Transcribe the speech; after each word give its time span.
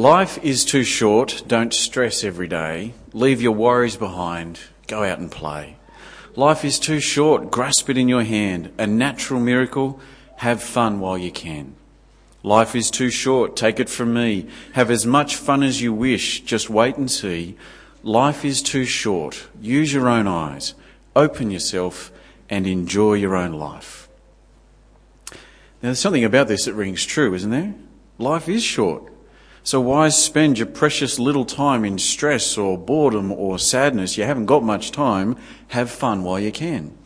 Life 0.00 0.42
is 0.42 0.64
too 0.64 0.82
short. 0.82 1.42
Don't 1.46 1.74
stress 1.74 2.24
every 2.24 2.48
day. 2.48 2.94
Leave 3.12 3.42
your 3.42 3.52
worries 3.52 3.96
behind. 3.96 4.58
Go 4.86 5.04
out 5.04 5.18
and 5.18 5.30
play. 5.30 5.76
Life 6.34 6.64
is 6.64 6.78
too 6.78 7.00
short. 7.00 7.50
Grasp 7.50 7.90
it 7.90 7.98
in 7.98 8.08
your 8.08 8.22
hand. 8.22 8.72
A 8.78 8.86
natural 8.86 9.40
miracle. 9.40 10.00
Have 10.36 10.62
fun 10.62 11.00
while 11.00 11.18
you 11.18 11.30
can. 11.30 11.74
Life 12.42 12.74
is 12.74 12.90
too 12.90 13.10
short. 13.10 13.56
Take 13.56 13.78
it 13.78 13.90
from 13.90 14.14
me. 14.14 14.46
Have 14.72 14.90
as 14.90 15.04
much 15.04 15.36
fun 15.36 15.62
as 15.62 15.82
you 15.82 15.92
wish. 15.92 16.40
Just 16.44 16.70
wait 16.70 16.96
and 16.96 17.10
see. 17.10 17.58
Life 18.02 18.42
is 18.42 18.62
too 18.62 18.86
short. 18.86 19.48
Use 19.60 19.92
your 19.92 20.08
own 20.08 20.26
eyes. 20.26 20.72
Open 21.14 21.50
yourself 21.50 22.10
and 22.48 22.66
enjoy 22.66 23.12
your 23.12 23.36
own 23.36 23.52
life. 23.52 24.08
Now, 25.30 25.88
there's 25.88 26.00
something 26.00 26.24
about 26.24 26.48
this 26.48 26.64
that 26.64 26.72
rings 26.72 27.04
true, 27.04 27.34
isn't 27.34 27.50
there? 27.50 27.74
Life 28.16 28.48
is 28.48 28.62
short. 28.62 29.09
So 29.62 29.80
why 29.80 30.08
spend 30.08 30.58
your 30.58 30.66
precious 30.66 31.18
little 31.18 31.44
time 31.44 31.84
in 31.84 31.98
stress 31.98 32.56
or 32.56 32.78
boredom 32.78 33.30
or 33.30 33.58
sadness? 33.58 34.16
You 34.16 34.24
haven't 34.24 34.46
got 34.46 34.62
much 34.62 34.90
time. 34.90 35.36
Have 35.68 35.90
fun 35.90 36.24
while 36.24 36.40
you 36.40 36.50
can. 36.50 36.96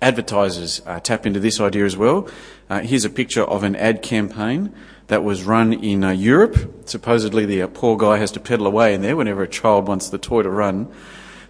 Advertisers 0.00 0.82
uh, 0.86 1.00
tap 1.00 1.26
into 1.26 1.40
this 1.40 1.58
idea 1.58 1.84
as 1.84 1.96
well. 1.96 2.28
Uh, 2.70 2.80
here's 2.80 3.04
a 3.04 3.10
picture 3.10 3.42
of 3.42 3.64
an 3.64 3.74
ad 3.76 4.02
campaign 4.02 4.72
that 5.08 5.24
was 5.24 5.42
run 5.42 5.72
in 5.72 6.04
uh, 6.04 6.10
Europe. 6.10 6.88
Supposedly 6.88 7.44
the 7.44 7.62
uh, 7.62 7.66
poor 7.66 7.96
guy 7.96 8.18
has 8.18 8.30
to 8.32 8.40
pedal 8.40 8.66
away 8.66 8.94
in 8.94 9.02
there 9.02 9.16
whenever 9.16 9.42
a 9.42 9.48
child 9.48 9.88
wants 9.88 10.08
the 10.08 10.18
toy 10.18 10.42
to 10.42 10.50
run. 10.50 10.92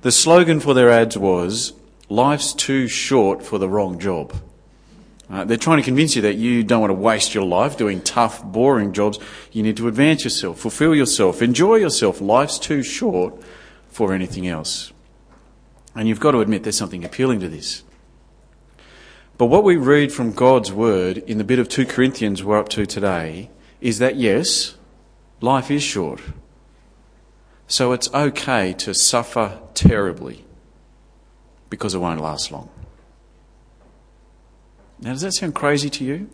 The 0.02 0.12
slogan 0.12 0.60
for 0.60 0.72
their 0.72 0.90
ads 0.90 1.18
was, 1.18 1.72
life's 2.08 2.52
too 2.52 2.86
short 2.88 3.42
for 3.42 3.58
the 3.58 3.68
wrong 3.68 3.98
job. 3.98 4.34
Uh, 5.28 5.44
they're 5.44 5.56
trying 5.56 5.78
to 5.78 5.82
convince 5.82 6.14
you 6.14 6.22
that 6.22 6.36
you 6.36 6.62
don't 6.62 6.80
want 6.80 6.90
to 6.90 6.94
waste 6.94 7.34
your 7.34 7.44
life 7.44 7.76
doing 7.76 8.00
tough, 8.00 8.44
boring 8.44 8.92
jobs. 8.92 9.18
You 9.50 9.62
need 9.62 9.76
to 9.78 9.88
advance 9.88 10.22
yourself, 10.22 10.60
fulfill 10.60 10.94
yourself, 10.94 11.42
enjoy 11.42 11.76
yourself. 11.76 12.20
Life's 12.20 12.58
too 12.58 12.82
short 12.82 13.34
for 13.88 14.12
anything 14.12 14.46
else. 14.46 14.92
And 15.96 16.06
you've 16.06 16.20
got 16.20 16.32
to 16.32 16.40
admit 16.40 16.62
there's 16.62 16.76
something 16.76 17.04
appealing 17.04 17.40
to 17.40 17.48
this. 17.48 17.82
But 19.38 19.46
what 19.46 19.64
we 19.64 19.76
read 19.76 20.12
from 20.12 20.32
God's 20.32 20.72
word 20.72 21.18
in 21.18 21.38
the 21.38 21.44
bit 21.44 21.58
of 21.58 21.68
2 21.68 21.86
Corinthians 21.86 22.44
we're 22.44 22.58
up 22.58 22.68
to 22.70 22.86
today 22.86 23.50
is 23.80 23.98
that 23.98 24.16
yes, 24.16 24.76
life 25.40 25.70
is 25.70 25.82
short. 25.82 26.20
So 27.66 27.92
it's 27.92 28.12
okay 28.14 28.72
to 28.74 28.94
suffer 28.94 29.60
terribly 29.74 30.44
because 31.68 31.94
it 31.94 31.98
won't 31.98 32.20
last 32.20 32.52
long. 32.52 32.70
Now, 35.00 35.12
does 35.12 35.22
that 35.22 35.32
sound 35.32 35.54
crazy 35.54 35.90
to 35.90 36.04
you? 36.04 36.30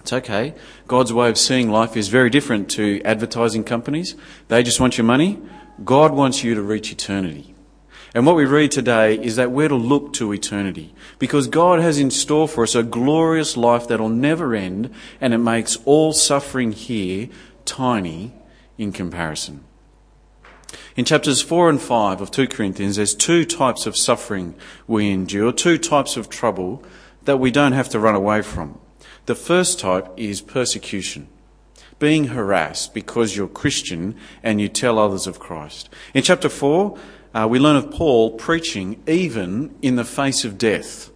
It's 0.00 0.12
okay. 0.12 0.54
God's 0.88 1.12
way 1.12 1.28
of 1.28 1.38
seeing 1.38 1.70
life 1.70 1.96
is 1.96 2.08
very 2.08 2.28
different 2.28 2.68
to 2.72 3.00
advertising 3.04 3.62
companies. 3.62 4.16
They 4.48 4.64
just 4.64 4.80
want 4.80 4.98
your 4.98 5.04
money. 5.04 5.40
God 5.84 6.12
wants 6.12 6.42
you 6.42 6.56
to 6.56 6.62
reach 6.62 6.90
eternity. 6.90 7.54
And 8.14 8.26
what 8.26 8.36
we 8.36 8.44
read 8.44 8.72
today 8.72 9.14
is 9.14 9.36
that 9.36 9.52
we're 9.52 9.68
to 9.68 9.76
look 9.76 10.12
to 10.14 10.32
eternity 10.32 10.94
because 11.18 11.46
God 11.46 11.80
has 11.80 11.98
in 11.98 12.10
store 12.10 12.46
for 12.46 12.64
us 12.64 12.74
a 12.74 12.82
glorious 12.82 13.56
life 13.56 13.88
that'll 13.88 14.10
never 14.10 14.54
end 14.54 14.90
and 15.20 15.32
it 15.32 15.38
makes 15.38 15.78
all 15.84 16.12
suffering 16.12 16.72
here 16.72 17.28
tiny 17.64 18.34
in 18.76 18.92
comparison. 18.92 19.64
In 20.94 21.06
chapters 21.06 21.40
4 21.40 21.70
and 21.70 21.80
5 21.80 22.20
of 22.20 22.30
2 22.30 22.48
Corinthians, 22.48 22.96
there's 22.96 23.14
two 23.14 23.46
types 23.46 23.86
of 23.86 23.96
suffering 23.96 24.56
we 24.86 25.10
endure, 25.10 25.52
two 25.52 25.78
types 25.78 26.18
of 26.18 26.28
trouble 26.28 26.84
that 27.24 27.38
we 27.38 27.50
don't 27.50 27.72
have 27.72 27.88
to 27.90 27.98
run 27.98 28.14
away 28.14 28.42
from. 28.42 28.78
The 29.26 29.34
first 29.34 29.78
type 29.78 30.08
is 30.16 30.40
persecution. 30.40 31.28
Being 31.98 32.28
harassed 32.28 32.94
because 32.94 33.36
you're 33.36 33.48
Christian 33.48 34.16
and 34.42 34.60
you 34.60 34.68
tell 34.68 34.98
others 34.98 35.26
of 35.26 35.38
Christ. 35.38 35.88
In 36.14 36.22
chapter 36.22 36.48
4, 36.48 36.98
uh, 37.34 37.46
we 37.48 37.58
learn 37.58 37.76
of 37.76 37.90
Paul 37.90 38.32
preaching 38.32 39.00
even 39.06 39.74
in 39.80 39.96
the 39.96 40.04
face 40.04 40.44
of 40.44 40.58
death. 40.58 41.10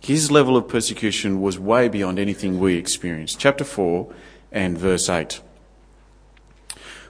His 0.00 0.30
level 0.30 0.56
of 0.56 0.68
persecution 0.68 1.40
was 1.40 1.58
way 1.58 1.88
beyond 1.88 2.18
anything 2.18 2.60
we 2.60 2.76
experienced. 2.76 3.40
Chapter 3.40 3.64
4 3.64 4.12
and 4.52 4.76
verse 4.76 5.08
8. 5.08 5.40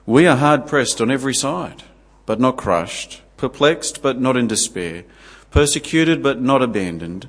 We 0.06 0.26
are 0.28 0.36
hard 0.36 0.68
pressed 0.68 1.00
on 1.00 1.10
every 1.10 1.34
side, 1.34 1.82
but 2.24 2.38
not 2.38 2.56
crushed, 2.56 3.22
perplexed, 3.36 4.00
but 4.02 4.20
not 4.20 4.36
in 4.36 4.46
despair, 4.46 5.04
persecuted, 5.50 6.22
but 6.22 6.40
not 6.40 6.62
abandoned 6.62 7.28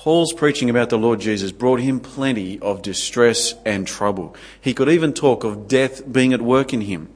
Paul's 0.00 0.32
preaching 0.32 0.70
about 0.70 0.88
the 0.88 0.96
Lord 0.96 1.20
Jesus 1.20 1.52
brought 1.52 1.78
him 1.78 2.00
plenty 2.00 2.58
of 2.60 2.80
distress 2.80 3.54
and 3.66 3.86
trouble. 3.86 4.34
He 4.58 4.72
could 4.72 4.88
even 4.88 5.12
talk 5.12 5.44
of 5.44 5.68
death 5.68 6.10
being 6.10 6.32
at 6.32 6.40
work 6.40 6.72
in 6.72 6.80
him. 6.80 7.10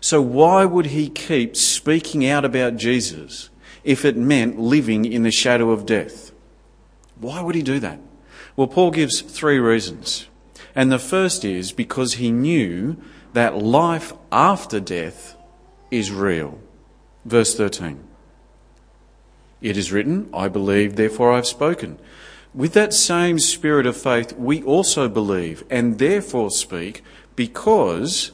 So 0.00 0.20
why 0.20 0.64
would 0.64 0.86
he 0.86 1.08
keep 1.08 1.54
speaking 1.54 2.26
out 2.26 2.44
about 2.44 2.78
Jesus 2.78 3.48
if 3.84 4.04
it 4.04 4.16
meant 4.16 4.58
living 4.58 5.04
in 5.04 5.22
the 5.22 5.30
shadow 5.30 5.70
of 5.70 5.86
death? 5.86 6.32
Why 7.14 7.42
would 7.42 7.54
he 7.54 7.62
do 7.62 7.78
that? 7.78 8.00
Well, 8.56 8.66
Paul 8.66 8.90
gives 8.90 9.20
three 9.20 9.60
reasons. 9.60 10.26
And 10.74 10.90
the 10.90 10.98
first 10.98 11.44
is 11.44 11.70
because 11.70 12.14
he 12.14 12.32
knew 12.32 12.96
that 13.34 13.56
life 13.56 14.12
after 14.32 14.80
death 14.80 15.36
is 15.92 16.10
real. 16.10 16.58
Verse 17.24 17.56
13. 17.56 18.02
It 19.60 19.76
is 19.76 19.92
written, 19.92 20.28
I 20.32 20.48
believe, 20.48 20.96
therefore 20.96 21.32
I've 21.32 21.46
spoken. 21.46 21.98
With 22.54 22.72
that 22.72 22.94
same 22.94 23.38
spirit 23.38 23.86
of 23.86 23.96
faith, 23.96 24.32
we 24.32 24.62
also 24.62 25.08
believe 25.08 25.64
and 25.68 25.98
therefore 25.98 26.50
speak 26.50 27.02
because 27.34 28.32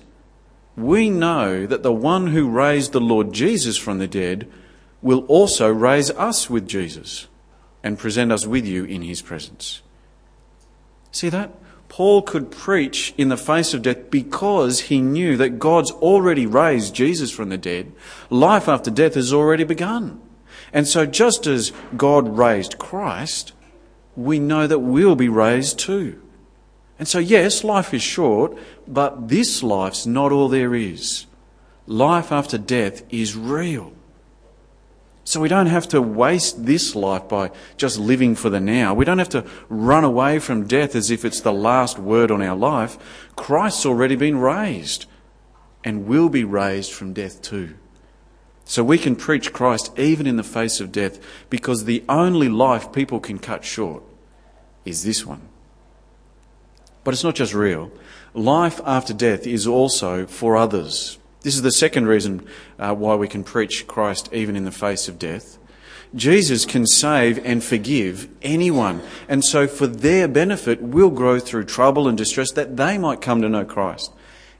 we 0.76 1.10
know 1.10 1.66
that 1.66 1.82
the 1.82 1.92
one 1.92 2.28
who 2.28 2.48
raised 2.48 2.92
the 2.92 3.00
Lord 3.00 3.32
Jesus 3.32 3.76
from 3.76 3.98
the 3.98 4.08
dead 4.08 4.48
will 5.00 5.24
also 5.26 5.68
raise 5.68 6.10
us 6.12 6.48
with 6.48 6.68
Jesus 6.68 7.26
and 7.82 7.98
present 7.98 8.30
us 8.30 8.46
with 8.46 8.64
you 8.64 8.84
in 8.84 9.02
his 9.02 9.22
presence. 9.22 9.82
See 11.10 11.28
that? 11.28 11.52
Paul 11.88 12.22
could 12.22 12.50
preach 12.50 13.12
in 13.18 13.28
the 13.28 13.36
face 13.36 13.74
of 13.74 13.82
death 13.82 14.10
because 14.10 14.82
he 14.82 15.00
knew 15.00 15.36
that 15.36 15.58
God's 15.58 15.90
already 15.90 16.46
raised 16.46 16.94
Jesus 16.94 17.30
from 17.30 17.50
the 17.50 17.58
dead. 17.58 17.92
Life 18.30 18.66
after 18.66 18.90
death 18.90 19.14
has 19.14 19.32
already 19.32 19.64
begun. 19.64 20.20
And 20.72 20.88
so, 20.88 21.04
just 21.06 21.46
as 21.46 21.72
God 21.96 22.38
raised 22.38 22.78
Christ, 22.78 23.52
we 24.16 24.38
know 24.38 24.66
that 24.66 24.78
we'll 24.78 25.16
be 25.16 25.28
raised 25.28 25.78
too. 25.78 26.20
And 26.98 27.08
so, 27.08 27.18
yes, 27.18 27.64
life 27.64 27.92
is 27.92 28.02
short, 28.02 28.56
but 28.86 29.28
this 29.28 29.62
life's 29.62 30.06
not 30.06 30.32
all 30.32 30.48
there 30.48 30.74
is. 30.74 31.26
Life 31.86 32.30
after 32.30 32.58
death 32.58 33.02
is 33.10 33.36
real. 33.36 33.92
So 35.24 35.40
we 35.40 35.48
don't 35.48 35.66
have 35.66 35.88
to 35.88 36.02
waste 36.02 36.66
this 36.66 36.96
life 36.96 37.28
by 37.28 37.52
just 37.76 37.98
living 37.98 38.34
for 38.34 38.50
the 38.50 38.60
now. 38.60 38.92
We 38.92 39.04
don't 39.04 39.18
have 39.18 39.28
to 39.30 39.44
run 39.68 40.04
away 40.04 40.38
from 40.38 40.66
death 40.66 40.96
as 40.96 41.10
if 41.10 41.24
it's 41.24 41.40
the 41.40 41.52
last 41.52 41.98
word 41.98 42.30
on 42.30 42.42
our 42.42 42.56
life. 42.56 43.28
Christ's 43.36 43.86
already 43.86 44.16
been 44.16 44.38
raised 44.38 45.06
and 45.84 46.06
will 46.06 46.28
be 46.28 46.44
raised 46.44 46.92
from 46.92 47.12
death 47.12 47.40
too. 47.40 47.74
So 48.64 48.84
we 48.84 48.98
can 48.98 49.16
preach 49.16 49.52
Christ 49.52 49.96
even 49.98 50.26
in 50.26 50.36
the 50.36 50.42
face 50.42 50.80
of 50.80 50.92
death 50.92 51.18
because 51.50 51.84
the 51.84 52.04
only 52.08 52.48
life 52.48 52.92
people 52.92 53.20
can 53.20 53.38
cut 53.38 53.64
short 53.64 54.02
is 54.84 55.04
this 55.04 55.26
one. 55.26 55.42
But 57.04 57.14
it's 57.14 57.24
not 57.24 57.34
just 57.34 57.54
real. 57.54 57.90
Life 58.34 58.80
after 58.84 59.12
death 59.12 59.46
is 59.46 59.66
also 59.66 60.26
for 60.26 60.56
others. 60.56 61.18
This 61.42 61.56
is 61.56 61.62
the 61.62 61.72
second 61.72 62.06
reason 62.06 62.46
uh, 62.78 62.94
why 62.94 63.16
we 63.16 63.28
can 63.28 63.42
preach 63.42 63.86
Christ 63.86 64.32
even 64.32 64.54
in 64.54 64.64
the 64.64 64.70
face 64.70 65.08
of 65.08 65.18
death. 65.18 65.58
Jesus 66.14 66.66
can 66.66 66.86
save 66.86 67.44
and 67.44 67.64
forgive 67.64 68.28
anyone. 68.42 69.02
And 69.28 69.44
so, 69.44 69.66
for 69.66 69.86
their 69.86 70.28
benefit, 70.28 70.82
we'll 70.82 71.10
grow 71.10 71.38
through 71.38 71.64
trouble 71.64 72.06
and 72.06 72.18
distress 72.18 72.52
that 72.52 72.76
they 72.76 72.98
might 72.98 73.22
come 73.22 73.40
to 73.42 73.48
know 73.48 73.64
Christ 73.64 74.12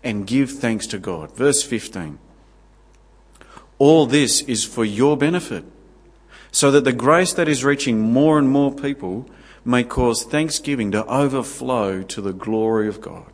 and 0.03 0.27
give 0.27 0.51
thanks 0.51 0.87
to 0.89 0.99
God. 0.99 1.37
Verse 1.37 1.63
15. 1.63 2.19
All 3.83 4.07
this 4.07 4.43
is 4.43 4.65
for 4.65 4.85
your 4.85 5.17
benefit, 5.17 5.65
so 6.53 6.71
that 6.71 6.85
the 6.85 6.93
grace 6.93 7.33
that 7.33 7.49
is 7.49 7.65
reaching 7.65 7.99
more 7.99 8.39
and 8.39 8.49
more 8.49 8.73
people 8.73 9.29
may 9.65 9.83
cause 9.83 10.23
thanksgiving 10.23 10.93
to 10.93 11.05
overflow 11.07 12.05
to 12.05 12.21
the 12.21 12.33
glory 12.33 12.87
of 12.87 13.01
God. 13.01 13.27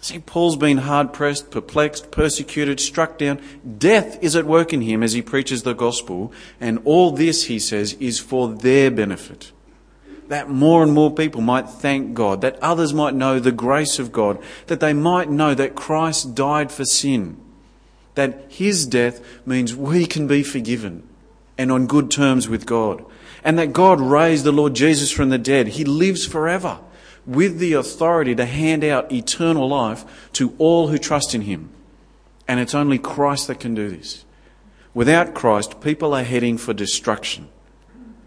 See, 0.00 0.20
Paul's 0.20 0.56
been 0.56 0.78
hard 0.78 1.12
pressed, 1.12 1.50
perplexed, 1.50 2.10
persecuted, 2.10 2.80
struck 2.80 3.18
down. 3.18 3.42
Death 3.76 4.16
is 4.22 4.36
at 4.36 4.46
work 4.46 4.72
in 4.72 4.80
him 4.80 5.02
as 5.02 5.12
he 5.12 5.20
preaches 5.20 5.64
the 5.64 5.74
gospel, 5.74 6.32
and 6.58 6.80
all 6.86 7.10
this, 7.10 7.44
he 7.44 7.58
says, 7.58 7.92
is 8.00 8.18
for 8.18 8.48
their 8.48 8.90
benefit. 8.90 9.52
That 10.28 10.48
more 10.48 10.82
and 10.82 10.94
more 10.94 11.12
people 11.12 11.42
might 11.42 11.68
thank 11.68 12.14
God, 12.14 12.40
that 12.40 12.58
others 12.62 12.94
might 12.94 13.14
know 13.14 13.38
the 13.38 13.52
grace 13.52 13.98
of 13.98 14.12
God, 14.12 14.42
that 14.68 14.80
they 14.80 14.94
might 14.94 15.28
know 15.28 15.54
that 15.54 15.74
Christ 15.74 16.34
died 16.34 16.72
for 16.72 16.86
sin, 16.86 17.36
that 18.20 18.44
his 18.48 18.86
death 18.86 19.20
means 19.46 19.74
we 19.74 20.06
can 20.06 20.26
be 20.26 20.42
forgiven 20.42 21.02
and 21.58 21.72
on 21.72 21.86
good 21.86 22.10
terms 22.10 22.48
with 22.48 22.66
God, 22.66 23.04
and 23.42 23.58
that 23.58 23.72
God 23.72 24.00
raised 24.00 24.44
the 24.44 24.52
Lord 24.52 24.74
Jesus 24.74 25.10
from 25.10 25.30
the 25.30 25.38
dead. 25.38 25.68
He 25.68 25.84
lives 25.84 26.26
forever 26.26 26.78
with 27.26 27.58
the 27.58 27.72
authority 27.72 28.34
to 28.34 28.46
hand 28.46 28.84
out 28.84 29.12
eternal 29.12 29.68
life 29.68 30.30
to 30.34 30.54
all 30.58 30.88
who 30.88 30.98
trust 30.98 31.34
in 31.34 31.42
him. 31.42 31.70
And 32.46 32.60
it's 32.60 32.74
only 32.74 32.98
Christ 32.98 33.46
that 33.48 33.60
can 33.60 33.74
do 33.74 33.88
this. 33.88 34.24
Without 34.92 35.34
Christ, 35.34 35.80
people 35.80 36.14
are 36.14 36.24
heading 36.24 36.58
for 36.58 36.74
destruction 36.74 37.48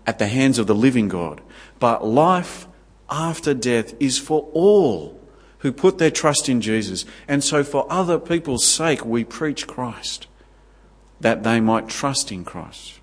at 0.08 0.20
the 0.20 0.28
hands 0.28 0.60
of 0.60 0.68
the 0.68 0.76
living 0.76 1.08
God. 1.08 1.42
But 1.80 2.06
life 2.06 2.68
after 3.10 3.54
death 3.54 3.94
is 4.00 4.18
for 4.18 4.50
all 4.54 5.20
who 5.64 5.72
put 5.72 5.98
their 5.98 6.12
trust 6.12 6.50
in 6.50 6.62
Jesus. 6.62 7.06
And 7.28 7.44
so, 7.44 7.64
for 7.64 7.92
other 7.92 8.20
people's 8.20 8.66
sake, 8.66 9.04
we 9.06 9.24
preach 9.24 9.66
Christ, 9.66 10.28
that 11.22 11.44
they 11.44 11.60
might 11.60 11.88
trust 11.88 12.32
in 12.32 12.44
Christ. 12.44 13.00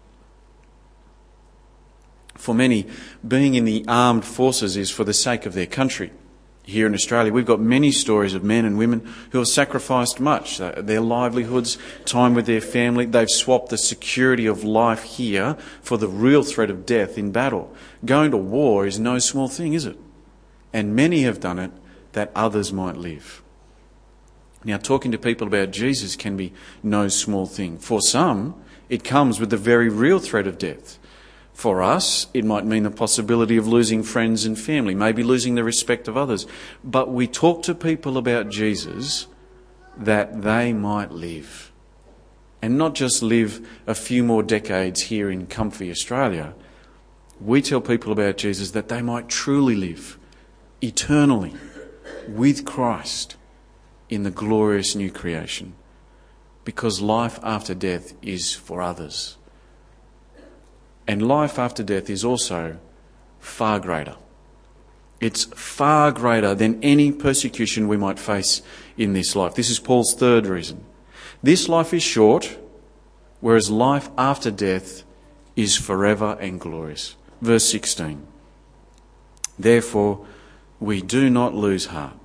For 2.37 2.55
many, 2.55 2.87
being 3.27 3.55
in 3.55 3.65
the 3.65 3.85
armed 3.89 4.27
forces 4.27 4.77
is 4.77 4.91
for 4.91 5.05
the 5.05 5.15
sake 5.15 5.47
of 5.47 5.55
their 5.55 5.67
country. 5.67 6.13
Here 6.63 6.87
in 6.87 6.95
Australia, 6.95 7.33
we've 7.33 7.47
got 7.47 7.61
many 7.61 7.91
stories 7.93 8.35
of 8.35 8.45
men 8.45 8.67
and 8.67 8.77
women 8.77 9.11
who 9.31 9.39
have 9.39 9.49
sacrificed 9.49 10.21
much 10.21 10.59
their 10.59 11.01
livelihoods, 11.01 11.79
time 12.05 12.35
with 12.35 12.45
their 12.45 12.61
family. 12.61 13.07
They've 13.07 13.29
swapped 13.29 13.71
the 13.71 13.79
security 13.79 14.45
of 14.45 14.65
life 14.65 15.03
here 15.03 15.57
for 15.81 15.97
the 15.97 16.09
real 16.09 16.43
threat 16.43 16.71
of 16.71 16.85
death 16.85 17.17
in 17.17 17.33
battle. 17.33 17.75
Going 18.05 18.31
to 18.33 18.37
war 18.37 18.87
is 18.87 19.01
no 19.01 19.19
small 19.19 19.49
thing, 19.49 19.73
is 19.73 19.87
it? 19.87 19.99
And 20.75 20.95
many 20.95 21.23
have 21.23 21.41
done 21.41 21.59
it 21.59 21.73
that 22.13 22.33
others 22.35 22.73
might 22.73 22.97
live. 22.97 23.43
Now, 24.65 24.77
talking 24.77 25.11
to 25.13 25.19
people 25.19 25.47
about 25.47 25.71
Jesus 25.71 26.17
can 26.17 26.37
be 26.37 26.53
no 26.83 27.09
small 27.09 27.47
thing. 27.47 27.79
For 27.79 28.01
some, 28.01 28.61
it 28.89 29.05
comes 29.05 29.41
with 29.41 29.51
the 29.51 29.57
very 29.57 29.89
real 29.89 30.19
threat 30.19 30.47
of 30.47 30.59
death. 30.59 30.99
For 31.55 31.83
us, 31.83 32.27
it 32.35 32.45
might 32.45 32.67
mean 32.67 32.83
the 32.83 32.91
possibility 32.91 33.57
of 33.57 33.67
losing 33.67 34.03
friends 34.03 34.45
and 34.45 34.59
family, 34.59 34.95
maybe 34.95 35.23
losing 35.23 35.55
the 35.55 35.65
respect 35.65 36.09
of 36.09 36.17
others. 36.17 36.47
But 36.85 37.11
we 37.11 37.27
talk 37.27 37.63
to 37.65 37.75
people 37.75 38.19
about 38.19 38.49
Jesus 38.49 39.27
that 39.97 40.43
they 40.43 40.73
might 40.73 41.11
live. 41.11 41.71
And 42.63 42.77
not 42.77 42.95
just 42.95 43.23
live 43.23 43.67
a 43.87 43.95
few 43.95 44.23
more 44.23 44.43
decades 44.43 45.03
here 45.03 45.31
in 45.31 45.47
comfy 45.47 45.91
Australia. 45.91 46.55
We 47.41 47.63
tell 47.63 47.81
people 47.81 48.13
about 48.13 48.37
Jesus 48.37 48.73
that 48.73 48.89
they 48.89 49.01
might 49.01 49.29
truly 49.29 49.75
live 49.75 50.19
eternally 50.83 51.55
with 52.29 52.65
Christ 52.65 53.37
in 54.09 54.23
the 54.23 54.31
glorious 54.31 54.95
new 54.95 55.11
creation. 55.11 55.75
Because 56.65 57.01
life 57.01 57.39
after 57.43 57.75
death 57.75 58.13
is 58.23 58.55
for 58.55 58.83
others. 58.83 59.37
And 61.07 61.27
life 61.27 61.59
after 61.59 61.83
death 61.83 62.11
is 62.11 62.25
also 62.25 62.79
far 63.39 63.81
greater. 63.81 64.17
It's 65.21 65.45
far 65.45 66.13
greater 66.13 66.55
than 66.55 66.83
any 66.83 67.13
persecution 67.13 67.89
we 67.89 67.97
might 67.97 68.19
face 68.19 68.63
in 68.97 69.13
this 69.13 69.37
life. 69.37 69.55
This 69.55 69.71
is 69.71 69.79
Paul's 69.79 70.15
third 70.15 70.47
reason. 70.47 70.85
This 71.43 71.69
life 71.69 71.93
is 71.93 72.03
short, 72.03 72.59
whereas 73.41 73.71
life 73.71 74.11
after 74.17 74.51
death 74.51 75.03
is 75.57 75.77
forever 75.77 76.37
and 76.41 76.61
glorious. 76.61 77.17
Verse 77.41 77.65
16. 77.65 78.27
Therefore, 79.59 80.27
we 80.81 81.03
do 81.03 81.29
not 81.29 81.55
lose 81.55 81.87
heart. 81.87 82.17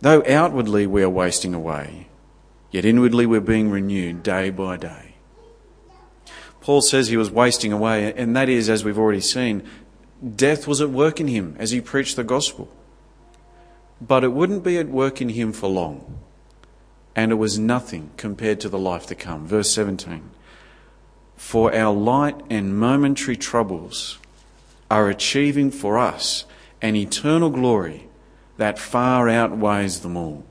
Though 0.00 0.22
outwardly 0.28 0.86
we 0.86 1.02
are 1.02 1.10
wasting 1.10 1.54
away, 1.54 2.08
yet 2.70 2.84
inwardly 2.84 3.24
we're 3.24 3.40
being 3.40 3.70
renewed 3.70 4.22
day 4.22 4.50
by 4.50 4.76
day. 4.76 5.14
Paul 6.60 6.82
says 6.82 7.08
he 7.08 7.16
was 7.16 7.30
wasting 7.30 7.72
away, 7.72 8.12
and 8.14 8.36
that 8.36 8.48
is, 8.48 8.68
as 8.68 8.84
we've 8.84 8.98
already 8.98 9.20
seen, 9.20 9.62
death 10.36 10.66
was 10.66 10.80
at 10.80 10.90
work 10.90 11.20
in 11.20 11.28
him 11.28 11.56
as 11.58 11.70
he 11.70 11.80
preached 11.80 12.16
the 12.16 12.24
gospel. 12.24 12.70
But 14.00 14.24
it 14.24 14.32
wouldn't 14.32 14.64
be 14.64 14.78
at 14.78 14.88
work 14.88 15.20
in 15.20 15.30
him 15.30 15.52
for 15.52 15.68
long, 15.68 16.18
and 17.16 17.32
it 17.32 17.36
was 17.36 17.58
nothing 17.58 18.10
compared 18.16 18.60
to 18.60 18.68
the 18.68 18.78
life 18.78 19.06
to 19.06 19.14
come. 19.14 19.46
Verse 19.46 19.70
17 19.72 20.30
For 21.36 21.74
our 21.74 21.94
light 21.94 22.40
and 22.50 22.78
momentary 22.78 23.36
troubles 23.36 24.18
are 24.90 25.08
achieving 25.08 25.70
for 25.70 25.98
us 25.98 26.44
an 26.84 26.94
eternal 26.94 27.48
glory 27.48 28.06
that 28.58 28.78
far 28.78 29.26
outweighs 29.26 30.00
them 30.00 30.18
all. 30.18 30.44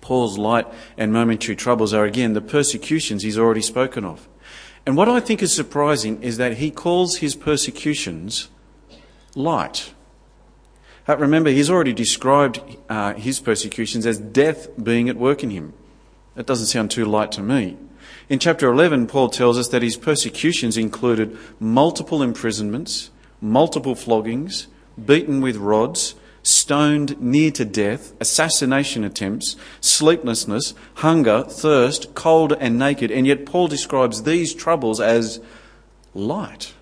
Paul's 0.00 0.38
light 0.38 0.66
and 0.96 1.12
momentary 1.12 1.54
troubles 1.54 1.92
are 1.92 2.06
again 2.06 2.32
the 2.32 2.40
persecutions 2.40 3.22
he's 3.22 3.38
already 3.38 3.60
spoken 3.60 4.02
of. 4.02 4.26
And 4.86 4.96
what 4.96 5.10
I 5.10 5.20
think 5.20 5.42
is 5.42 5.54
surprising 5.54 6.22
is 6.22 6.38
that 6.38 6.56
he 6.56 6.70
calls 6.70 7.18
his 7.18 7.36
persecutions 7.36 8.48
light. 9.34 9.92
Uh, 11.06 11.18
remember, 11.18 11.50
he's 11.50 11.68
already 11.68 11.92
described 11.92 12.60
uh, 12.88 13.12
his 13.12 13.40
persecutions 13.40 14.06
as 14.06 14.18
death 14.18 14.68
being 14.82 15.10
at 15.10 15.16
work 15.16 15.44
in 15.44 15.50
him. 15.50 15.74
That 16.34 16.46
doesn't 16.46 16.66
sound 16.66 16.90
too 16.90 17.04
light 17.04 17.30
to 17.32 17.42
me. 17.42 17.76
In 18.30 18.38
chapter 18.38 18.72
11, 18.72 19.06
Paul 19.06 19.28
tells 19.28 19.58
us 19.58 19.68
that 19.68 19.82
his 19.82 19.98
persecutions 19.98 20.78
included 20.78 21.36
multiple 21.60 22.22
imprisonments, 22.22 23.10
multiple 23.42 23.94
floggings, 23.94 24.68
beaten 25.04 25.42
with 25.42 25.56
rods, 25.56 26.14
stoned 26.42 27.20
near 27.20 27.50
to 27.50 27.64
death, 27.64 28.12
assassination 28.20 29.04
attempts, 29.04 29.56
sleeplessness, 29.80 30.74
hunger, 30.94 31.44
thirst, 31.44 32.14
cold 32.14 32.52
and 32.58 32.78
naked. 32.78 33.10
And 33.10 33.26
yet 33.26 33.44
Paul 33.46 33.68
describes 33.68 34.22
these 34.22 34.54
troubles 34.54 35.00
as 35.00 35.40
light. 36.14 36.72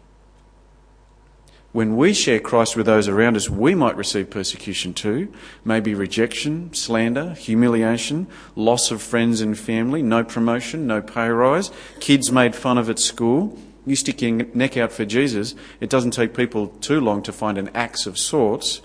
When 1.72 1.96
we 1.96 2.14
share 2.14 2.40
Christ 2.40 2.76
with 2.76 2.86
those 2.86 3.06
around 3.06 3.36
us, 3.36 3.48
we 3.48 3.76
might 3.76 3.96
receive 3.96 4.28
persecution 4.28 4.92
too. 4.92 5.32
Maybe 5.64 5.94
rejection, 5.94 6.74
slander, 6.74 7.34
humiliation, 7.34 8.26
loss 8.56 8.90
of 8.90 9.00
friends 9.00 9.40
and 9.40 9.56
family, 9.56 10.02
no 10.02 10.24
promotion, 10.24 10.88
no 10.88 11.00
pay 11.00 11.28
rise, 11.28 11.70
kids 12.00 12.32
made 12.32 12.56
fun 12.56 12.76
of 12.76 12.90
at 12.90 12.98
school. 12.98 13.56
You 13.86 13.96
stick 13.96 14.22
your 14.22 14.32
neck 14.54 14.76
out 14.76 14.92
for 14.92 15.04
Jesus, 15.04 15.54
it 15.80 15.90
doesn't 15.90 16.12
take 16.12 16.34
people 16.34 16.68
too 16.68 17.00
long 17.00 17.22
to 17.22 17.32
find 17.32 17.58
an 17.58 17.70
axe 17.74 18.06
of 18.06 18.18
sorts 18.18 18.82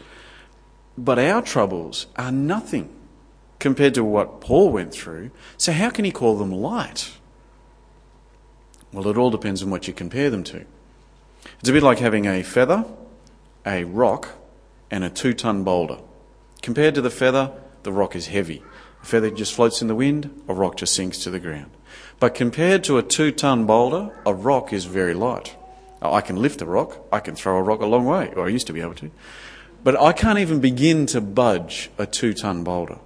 but 0.98 1.20
our 1.20 1.42
troubles 1.42 2.08
are 2.16 2.32
nothing 2.32 2.90
compared 3.60 3.94
to 3.96 4.04
what 4.04 4.42
Paul 4.42 4.72
went 4.72 4.94
through. 4.94 5.32
So, 5.58 5.72
how 5.72 5.90
can 5.90 6.06
he 6.06 6.12
call 6.12 6.38
them 6.38 6.52
light? 6.52 7.12
Well, 8.92 9.08
it 9.08 9.18
all 9.18 9.32
depends 9.32 9.62
on 9.62 9.70
what 9.70 9.88
you 9.88 9.94
compare 9.94 10.30
them 10.30 10.44
to. 10.46 10.66
It's 11.60 11.70
a 11.70 11.74
bit 11.74 11.84
like 11.84 12.00
having 12.00 12.26
a 12.26 12.44
feather, 12.44 12.86
a 13.66 13.84
rock, 13.84 14.30
and 14.90 15.04
a 15.04 15.10
two 15.10 15.34
ton 15.34 15.64
boulder. 15.64 15.98
Compared 16.62 16.96
to 16.96 17.02
the 17.02 17.10
feather, 17.10 17.52
the 17.84 17.92
rock 17.92 18.16
is 18.16 18.28
heavy. 18.28 18.64
A 19.06 19.08
feather 19.08 19.30
just 19.30 19.54
floats 19.54 19.84
in 19.84 19.88
the 19.88 19.94
wind, 19.94 20.32
a 20.48 20.54
rock 20.56 20.78
just 20.78 20.96
sinks 20.96 21.20
to 21.20 21.30
the 21.30 21.40
ground. 21.40 21.70
But 22.20 22.34
compared 22.34 22.84
to 22.86 22.98
a 22.98 23.04
two 23.04 23.32
ton 23.32 23.68
boulder, 23.68 24.10
a 24.26 24.34
rock 24.34 24.74
is 24.74 24.86
very 24.86 25.14
light. 25.14 25.56
I 26.02 26.22
can 26.22 26.38
lift 26.38 26.60
a 26.64 26.66
rock, 26.66 27.06
I 27.12 27.20
can 27.20 27.36
throw 27.36 27.56
a 27.56 27.62
rock 27.62 27.82
a 27.82 27.86
long 27.86 28.06
way, 28.06 28.34
or 28.36 28.48
I 28.48 28.50
used 28.50 28.66
to 28.66 28.74
be 28.74 28.82
able 28.82 28.96
to. 28.96 29.12
But 29.84 29.96
I 30.02 30.12
can't 30.12 30.40
even 30.40 30.60
begin 30.60 31.06
to 31.06 31.22
budge 31.22 31.92
a 32.00 32.08
two 32.08 32.34
ton 32.34 32.64
boulder. 32.64 32.98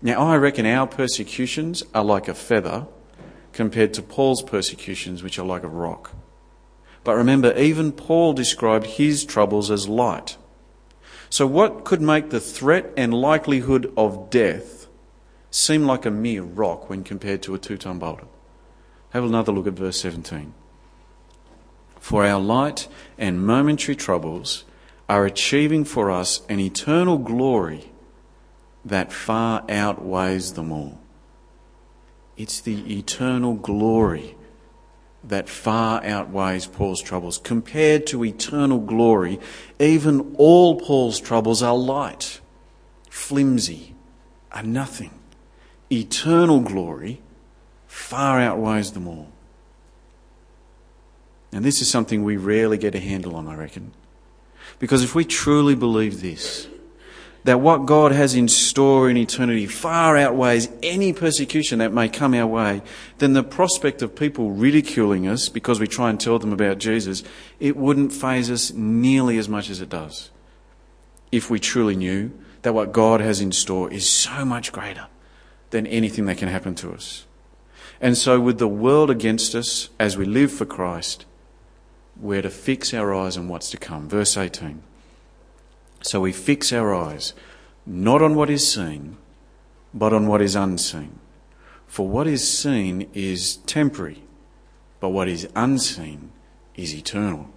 Now, 0.00 0.20
I 0.20 0.36
reckon 0.36 0.64
our 0.64 0.86
persecutions 0.86 1.82
are 1.92 2.04
like 2.04 2.28
a 2.28 2.34
feather 2.34 2.86
compared 3.52 3.92
to 3.94 4.02
Paul's 4.02 4.42
persecutions, 4.42 5.24
which 5.24 5.40
are 5.40 5.44
like 5.44 5.64
a 5.64 5.68
rock. 5.68 6.12
But 7.02 7.16
remember, 7.16 7.52
even 7.58 7.90
Paul 7.90 8.32
described 8.32 8.86
his 8.86 9.24
troubles 9.24 9.72
as 9.72 9.88
light. 9.88 10.36
So, 11.30 11.46
what 11.46 11.84
could 11.84 12.00
make 12.00 12.30
the 12.30 12.40
threat 12.40 12.92
and 12.96 13.12
likelihood 13.12 13.92
of 13.96 14.30
death 14.30 14.86
seem 15.50 15.84
like 15.84 16.06
a 16.06 16.10
mere 16.10 16.42
rock 16.42 16.88
when 16.88 17.04
compared 17.04 17.42
to 17.42 17.54
a 17.54 17.58
two 17.58 17.76
ton 17.76 17.98
boulder? 17.98 18.24
Have 19.10 19.24
another 19.24 19.52
look 19.52 19.66
at 19.66 19.74
verse 19.74 20.00
17. 20.00 20.54
For 22.00 22.24
our 22.24 22.40
light 22.40 22.88
and 23.18 23.44
momentary 23.44 23.96
troubles 23.96 24.64
are 25.08 25.26
achieving 25.26 25.84
for 25.84 26.10
us 26.10 26.42
an 26.48 26.60
eternal 26.60 27.18
glory 27.18 27.90
that 28.84 29.12
far 29.12 29.64
outweighs 29.68 30.54
them 30.54 30.72
all. 30.72 30.98
It's 32.36 32.60
the 32.60 32.96
eternal 32.98 33.54
glory 33.54 34.36
that 35.28 35.48
far 35.48 36.04
outweighs 36.04 36.66
Paul's 36.66 37.02
troubles. 37.02 37.38
Compared 37.38 38.06
to 38.08 38.24
eternal 38.24 38.80
glory, 38.80 39.38
even 39.78 40.34
all 40.38 40.80
Paul's 40.80 41.20
troubles 41.20 41.62
are 41.62 41.76
light. 41.76 42.40
flimsy, 43.08 43.94
are 44.52 44.62
nothing. 44.62 45.10
Eternal 45.90 46.60
glory 46.60 47.20
far 47.86 48.40
outweighs 48.40 48.92
them 48.92 49.08
all. 49.08 49.28
And 51.52 51.64
this 51.64 51.80
is 51.80 51.90
something 51.90 52.22
we 52.22 52.36
rarely 52.36 52.78
get 52.78 52.94
a 52.94 53.00
handle 53.00 53.34
on, 53.34 53.48
I 53.48 53.54
reckon. 53.54 53.92
Because 54.78 55.02
if 55.02 55.14
we 55.14 55.24
truly 55.24 55.74
believe 55.74 56.20
this, 56.20 56.68
that 57.44 57.60
what 57.60 57.86
God 57.86 58.12
has 58.12 58.34
in 58.34 58.48
store 58.48 59.08
in 59.08 59.16
eternity 59.16 59.66
far 59.66 60.16
outweighs 60.16 60.68
any 60.82 61.12
persecution 61.12 61.78
that 61.78 61.92
may 61.92 62.08
come 62.08 62.34
our 62.34 62.46
way, 62.46 62.82
then 63.18 63.32
the 63.32 63.42
prospect 63.42 64.02
of 64.02 64.16
people 64.16 64.50
ridiculing 64.50 65.26
us 65.26 65.48
because 65.48 65.80
we 65.80 65.86
try 65.86 66.10
and 66.10 66.20
tell 66.20 66.38
them 66.38 66.52
about 66.52 66.78
Jesus, 66.78 67.22
it 67.60 67.76
wouldn't 67.76 68.12
faze 68.12 68.50
us 68.50 68.72
nearly 68.72 69.38
as 69.38 69.48
much 69.48 69.70
as 69.70 69.80
it 69.80 69.88
does 69.88 70.30
if 71.30 71.50
we 71.50 71.58
truly 71.58 71.96
knew 71.96 72.30
that 72.62 72.74
what 72.74 72.92
God 72.92 73.20
has 73.20 73.40
in 73.40 73.52
store 73.52 73.90
is 73.92 74.08
so 74.08 74.44
much 74.44 74.72
greater 74.72 75.06
than 75.70 75.86
anything 75.86 76.26
that 76.26 76.38
can 76.38 76.48
happen 76.48 76.74
to 76.76 76.92
us. 76.92 77.26
And 78.00 78.16
so, 78.16 78.40
with 78.40 78.58
the 78.58 78.68
world 78.68 79.10
against 79.10 79.54
us 79.54 79.90
as 79.98 80.16
we 80.16 80.24
live 80.24 80.52
for 80.52 80.64
Christ, 80.64 81.24
we're 82.16 82.42
to 82.42 82.50
fix 82.50 82.94
our 82.94 83.14
eyes 83.14 83.36
on 83.36 83.48
what's 83.48 83.70
to 83.70 83.76
come. 83.76 84.08
Verse 84.08 84.36
18. 84.36 84.82
So 86.00 86.20
we 86.20 86.32
fix 86.32 86.72
our 86.72 86.94
eyes 86.94 87.34
not 87.86 88.22
on 88.22 88.34
what 88.34 88.50
is 88.50 88.70
seen, 88.70 89.16
but 89.94 90.12
on 90.12 90.26
what 90.26 90.42
is 90.42 90.54
unseen. 90.54 91.18
For 91.86 92.06
what 92.06 92.26
is 92.26 92.46
seen 92.46 93.08
is 93.14 93.56
temporary, 93.56 94.22
but 95.00 95.08
what 95.08 95.28
is 95.28 95.48
unseen 95.56 96.30
is 96.76 96.94
eternal. 96.94 97.48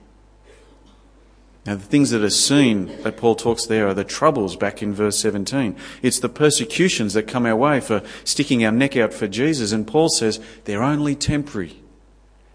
Now, 1.65 1.75
the 1.75 1.81
things 1.81 2.09
that 2.09 2.23
are 2.23 2.29
seen 2.29 2.87
that 3.03 3.17
Paul 3.17 3.35
talks 3.35 3.67
there 3.67 3.87
are 3.87 3.93
the 3.93 4.03
troubles 4.03 4.55
back 4.55 4.81
in 4.81 4.93
verse 4.93 5.19
17. 5.19 5.75
It's 6.01 6.19
the 6.19 6.29
persecutions 6.29 7.13
that 7.13 7.27
come 7.27 7.45
our 7.45 7.55
way 7.55 7.79
for 7.79 8.01
sticking 8.23 8.65
our 8.65 8.71
neck 8.71 8.97
out 8.97 9.13
for 9.13 9.27
Jesus. 9.27 9.71
And 9.71 9.85
Paul 9.85 10.09
says 10.09 10.39
they're 10.63 10.81
only 10.81 11.13
temporary. 11.13 11.79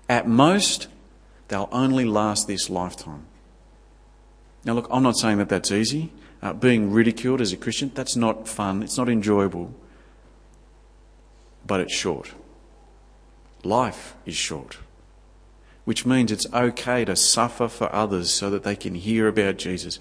At 0.08 0.26
most, 0.26 0.88
they'll 1.48 1.68
only 1.70 2.04
last 2.04 2.48
this 2.48 2.68
lifetime. 2.68 3.26
Now, 4.66 4.72
look, 4.72 4.88
I'm 4.90 5.04
not 5.04 5.16
saying 5.16 5.38
that 5.38 5.48
that's 5.48 5.70
easy. 5.70 6.12
Uh, 6.42 6.52
being 6.52 6.90
ridiculed 6.90 7.40
as 7.40 7.52
a 7.52 7.56
Christian, 7.56 7.92
that's 7.94 8.16
not 8.16 8.48
fun, 8.48 8.82
it's 8.82 8.98
not 8.98 9.08
enjoyable, 9.08 9.72
but 11.64 11.80
it's 11.80 11.94
short. 11.94 12.32
Life 13.62 14.16
is 14.26 14.34
short, 14.34 14.78
which 15.84 16.04
means 16.04 16.30
it's 16.32 16.52
okay 16.52 17.04
to 17.04 17.14
suffer 17.14 17.68
for 17.68 17.92
others 17.94 18.30
so 18.30 18.50
that 18.50 18.64
they 18.64 18.76
can 18.76 18.96
hear 18.96 19.28
about 19.28 19.56
Jesus 19.56 20.00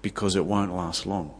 because 0.00 0.36
it 0.36 0.46
won't 0.46 0.74
last 0.74 1.06
long. 1.06 1.34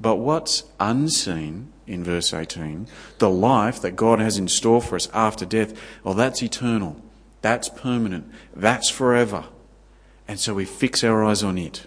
But 0.00 0.16
what's 0.16 0.64
unseen 0.80 1.72
in 1.86 2.02
verse 2.02 2.32
18, 2.32 2.88
the 3.18 3.30
life 3.30 3.82
that 3.82 3.96
God 3.96 4.18
has 4.18 4.38
in 4.38 4.48
store 4.48 4.80
for 4.80 4.96
us 4.96 5.08
after 5.12 5.44
death, 5.44 5.78
well, 6.02 6.14
that's 6.14 6.42
eternal. 6.42 7.00
That's 7.42 7.68
permanent. 7.68 8.32
That's 8.56 8.88
forever. 8.88 9.44
And 10.26 10.40
so 10.40 10.54
we 10.54 10.64
fix 10.64 11.04
our 11.04 11.24
eyes 11.24 11.42
on 11.42 11.58
it. 11.58 11.86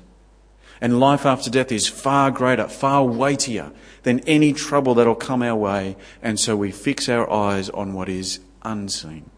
And 0.80 1.00
life 1.00 1.26
after 1.26 1.50
death 1.50 1.72
is 1.72 1.88
far 1.88 2.30
greater, 2.30 2.68
far 2.68 3.04
weightier 3.04 3.72
than 4.04 4.20
any 4.22 4.54
trouble 4.54 4.94
that'll 4.94 5.16
come 5.16 5.42
our 5.42 5.56
way. 5.56 5.98
And 6.22 6.40
so 6.40 6.56
we 6.56 6.72
fix 6.72 7.10
our 7.10 7.30
eyes 7.32 7.70
on 7.70 7.94
what 7.94 8.10
is 8.10 8.40
unseen. 8.62 9.30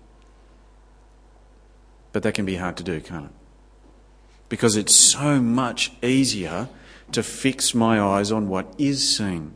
But 2.11 2.23
that 2.23 2.33
can 2.33 2.45
be 2.45 2.55
hard 2.55 2.75
to 2.77 2.83
do, 2.83 2.99
can't 2.99 3.25
it? 3.25 3.31
Because 4.49 4.75
it's 4.75 4.95
so 4.95 5.39
much 5.41 5.91
easier 6.01 6.67
to 7.11 7.23
fix 7.23 7.73
my 7.73 8.01
eyes 8.01 8.31
on 8.31 8.49
what 8.49 8.73
is 8.77 9.17
seen. 9.17 9.53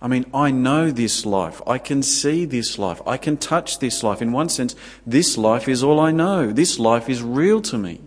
I 0.00 0.06
mean, 0.06 0.26
I 0.32 0.50
know 0.52 0.90
this 0.90 1.26
life. 1.26 1.60
I 1.66 1.78
can 1.78 2.02
see 2.02 2.44
this 2.44 2.78
life. 2.78 3.02
I 3.06 3.16
can 3.16 3.36
touch 3.36 3.80
this 3.80 4.02
life. 4.04 4.22
In 4.22 4.30
one 4.30 4.48
sense, 4.48 4.76
this 5.04 5.36
life 5.36 5.68
is 5.68 5.82
all 5.82 5.98
I 5.98 6.12
know. 6.12 6.52
This 6.52 6.78
life 6.78 7.08
is 7.08 7.22
real 7.22 7.60
to 7.62 7.76
me. 7.76 8.00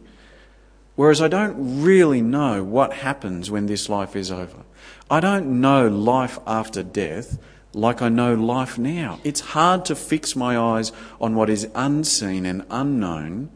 Whereas 0.96 1.22
I 1.22 1.28
don't 1.28 1.82
really 1.82 2.22
know 2.22 2.64
what 2.64 2.94
happens 2.94 3.50
when 3.50 3.66
this 3.66 3.90
life 3.90 4.16
is 4.16 4.32
over. 4.32 4.64
I 5.10 5.20
don't 5.20 5.62
know 5.62 5.88
life 5.88 6.40
after 6.46 6.84
death 6.84 7.38
like 7.74 8.02
I 8.02 8.10
know 8.10 8.34
life 8.34 8.78
now. 8.78 9.20
It's 9.24 9.40
hard 9.40 9.86
to 9.86 9.96
fix 9.96 10.36
my 10.36 10.58
eyes 10.58 10.92
on 11.20 11.36
what 11.36 11.50
is 11.50 11.68
unseen 11.74 12.46
and 12.46 12.66
unknown 12.70 13.50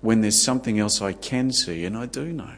when 0.00 0.20
there's 0.20 0.40
something 0.40 0.78
else 0.78 1.02
I 1.02 1.12
can 1.12 1.52
see 1.52 1.84
and 1.84 1.96
I 1.96 2.06
do 2.06 2.32
know. 2.32 2.54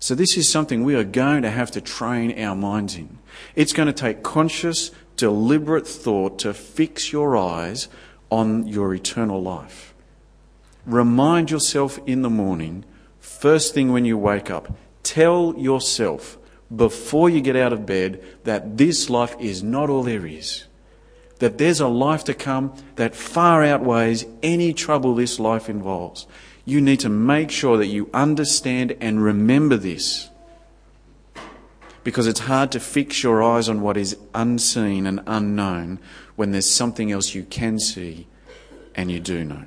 So, 0.00 0.14
this 0.14 0.36
is 0.36 0.48
something 0.48 0.84
we 0.84 0.94
are 0.94 1.04
going 1.04 1.42
to 1.42 1.50
have 1.50 1.72
to 1.72 1.80
train 1.80 2.40
our 2.40 2.54
minds 2.54 2.94
in. 2.94 3.18
It's 3.56 3.72
going 3.72 3.88
to 3.88 3.92
take 3.92 4.22
conscious, 4.22 4.92
deliberate 5.16 5.88
thought 5.88 6.38
to 6.40 6.54
fix 6.54 7.12
your 7.12 7.36
eyes 7.36 7.88
on 8.30 8.68
your 8.68 8.94
eternal 8.94 9.42
life. 9.42 9.87
Remind 10.86 11.50
yourself 11.50 11.98
in 12.06 12.22
the 12.22 12.30
morning, 12.30 12.84
first 13.18 13.74
thing 13.74 13.92
when 13.92 14.04
you 14.04 14.16
wake 14.16 14.50
up, 14.50 14.76
tell 15.02 15.54
yourself 15.56 16.38
before 16.74 17.30
you 17.30 17.40
get 17.40 17.56
out 17.56 17.72
of 17.72 17.86
bed 17.86 18.22
that 18.44 18.76
this 18.76 19.08
life 19.08 19.34
is 19.40 19.62
not 19.62 19.90
all 19.90 20.02
there 20.02 20.26
is. 20.26 20.64
That 21.38 21.58
there's 21.58 21.80
a 21.80 21.88
life 21.88 22.24
to 22.24 22.34
come 22.34 22.74
that 22.96 23.14
far 23.14 23.62
outweighs 23.62 24.26
any 24.42 24.72
trouble 24.72 25.14
this 25.14 25.38
life 25.38 25.68
involves. 25.68 26.26
You 26.64 26.80
need 26.80 27.00
to 27.00 27.08
make 27.08 27.50
sure 27.50 27.76
that 27.78 27.86
you 27.86 28.10
understand 28.12 28.96
and 29.00 29.22
remember 29.22 29.76
this. 29.76 30.28
Because 32.04 32.26
it's 32.26 32.40
hard 32.40 32.72
to 32.72 32.80
fix 32.80 33.22
your 33.22 33.42
eyes 33.42 33.68
on 33.68 33.80
what 33.80 33.96
is 33.96 34.16
unseen 34.34 35.06
and 35.06 35.20
unknown 35.26 36.00
when 36.36 36.50
there's 36.50 36.68
something 36.68 37.12
else 37.12 37.34
you 37.34 37.44
can 37.44 37.78
see 37.78 38.26
and 38.94 39.10
you 39.10 39.20
do 39.20 39.44
know. 39.44 39.64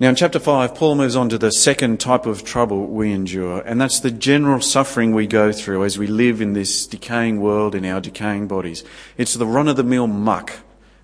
Now, 0.00 0.08
in 0.08 0.16
chapter 0.16 0.40
5, 0.40 0.74
Paul 0.74 0.96
moves 0.96 1.14
on 1.14 1.28
to 1.28 1.38
the 1.38 1.52
second 1.52 2.00
type 2.00 2.26
of 2.26 2.42
trouble 2.42 2.88
we 2.88 3.12
endure, 3.12 3.60
and 3.60 3.80
that's 3.80 4.00
the 4.00 4.10
general 4.10 4.60
suffering 4.60 5.14
we 5.14 5.28
go 5.28 5.52
through 5.52 5.84
as 5.84 5.96
we 5.96 6.08
live 6.08 6.40
in 6.40 6.52
this 6.52 6.84
decaying 6.84 7.40
world 7.40 7.76
in 7.76 7.84
our 7.84 8.00
decaying 8.00 8.48
bodies. 8.48 8.82
It's 9.16 9.34
the 9.34 9.46
run 9.46 9.68
of 9.68 9.76
the 9.76 9.84
mill 9.84 10.08
muck 10.08 10.54